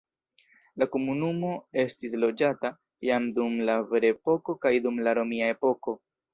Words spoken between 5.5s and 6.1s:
epoko.